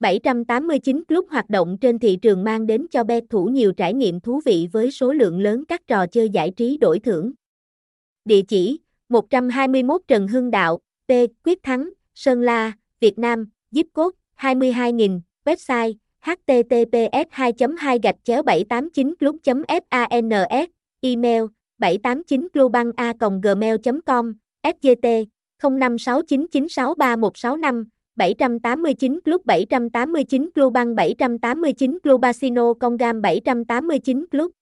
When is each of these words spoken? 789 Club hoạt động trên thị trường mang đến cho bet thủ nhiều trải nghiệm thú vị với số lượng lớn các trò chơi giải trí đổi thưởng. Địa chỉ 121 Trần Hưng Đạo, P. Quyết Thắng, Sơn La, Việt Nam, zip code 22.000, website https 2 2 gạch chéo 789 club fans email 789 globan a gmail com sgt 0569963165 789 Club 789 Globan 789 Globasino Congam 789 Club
789 0.00 1.04
Club 1.04 1.24
hoạt 1.30 1.50
động 1.50 1.76
trên 1.80 1.98
thị 1.98 2.18
trường 2.22 2.44
mang 2.44 2.66
đến 2.66 2.86
cho 2.90 3.04
bet 3.04 3.24
thủ 3.30 3.44
nhiều 3.44 3.72
trải 3.72 3.94
nghiệm 3.94 4.20
thú 4.20 4.40
vị 4.44 4.68
với 4.72 4.90
số 4.90 5.12
lượng 5.12 5.40
lớn 5.40 5.64
các 5.68 5.86
trò 5.86 6.06
chơi 6.06 6.28
giải 6.28 6.50
trí 6.56 6.76
đổi 6.76 6.98
thưởng. 6.98 7.32
Địa 8.24 8.42
chỉ 8.48 8.80
121 9.08 10.00
Trần 10.08 10.28
Hưng 10.28 10.50
Đạo, 10.50 10.78
P. 11.08 11.10
Quyết 11.44 11.62
Thắng, 11.62 11.90
Sơn 12.14 12.40
La, 12.40 12.72
Việt 13.00 13.18
Nam, 13.18 13.48
zip 13.72 13.84
code 13.92 14.16
22.000, 14.38 15.20
website 15.44 15.94
https 16.20 17.26
2 17.30 17.52
2 17.78 17.98
gạch 18.02 18.16
chéo 18.24 18.42
789 18.42 19.14
club 19.20 19.36
fans 19.90 20.66
email 21.00 21.42
789 21.78 22.48
globan 22.52 22.92
a 22.96 23.12
gmail 23.42 23.76
com 24.06 24.34
sgt 24.62 25.06
0569963165 25.62 27.84
789 28.20 29.24
Club 29.24 29.40
789 29.48 30.52
Globan 30.52 30.92
789 30.92 32.04
Globasino 32.04 32.76
Congam 32.76 33.24
789 33.24 34.28
Club 34.28 34.59